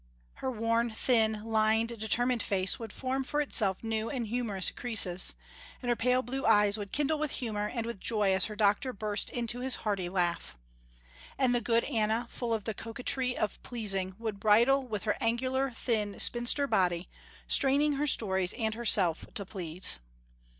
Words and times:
Her 0.41 0.49
worn, 0.49 0.89
thin, 0.89 1.43
lined, 1.45 1.89
determined 1.89 2.41
face 2.41 2.79
would 2.79 2.91
form 2.91 3.23
for 3.23 3.39
itself 3.39 3.83
new 3.83 4.09
and 4.09 4.25
humorous 4.25 4.71
creases, 4.71 5.35
and 5.79 5.89
her 5.89 5.95
pale 5.95 6.23
blue 6.23 6.43
eyes 6.43 6.75
would 6.75 6.91
kindle 6.91 7.19
with 7.19 7.33
humour 7.33 7.69
and 7.71 7.85
with 7.85 7.99
joy 7.99 8.33
as 8.33 8.45
her 8.45 8.55
doctor 8.55 8.93
burst 8.93 9.29
into 9.29 9.59
his 9.59 9.75
hearty 9.85 10.09
laugh. 10.09 10.57
And 11.37 11.53
the 11.53 11.61
good 11.61 11.83
Anna 11.83 12.25
full 12.31 12.51
of 12.51 12.63
the 12.63 12.73
coquetry 12.73 13.37
of 13.37 13.61
pleasing 13.61 14.15
would 14.17 14.39
bridle 14.39 14.81
with 14.87 15.03
her 15.03 15.17
angular, 15.21 15.69
thin, 15.69 16.17
spinster 16.17 16.65
body, 16.65 17.07
straining 17.47 17.93
her 17.93 18.07
stories 18.07 18.53
and 18.53 18.73
herself 18.73 19.27
to 19.35 19.45
please. 19.45 19.99